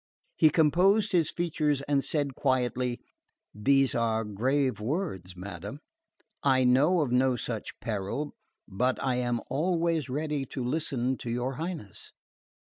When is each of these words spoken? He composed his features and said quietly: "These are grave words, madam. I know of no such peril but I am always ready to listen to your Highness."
He 0.35 0.49
composed 0.49 1.11
his 1.11 1.29
features 1.29 1.83
and 1.83 2.03
said 2.03 2.33
quietly: 2.33 2.99
"These 3.53 3.93
are 3.93 4.23
grave 4.23 4.79
words, 4.79 5.35
madam. 5.37 5.79
I 6.41 6.63
know 6.63 7.01
of 7.01 7.11
no 7.11 7.35
such 7.35 7.79
peril 7.79 8.33
but 8.67 8.97
I 9.03 9.17
am 9.17 9.41
always 9.47 10.09
ready 10.09 10.43
to 10.47 10.63
listen 10.65 11.17
to 11.17 11.29
your 11.29 11.53
Highness." 11.61 12.13